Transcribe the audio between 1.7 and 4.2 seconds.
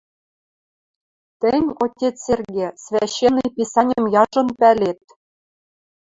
отец Серге, священный писаньым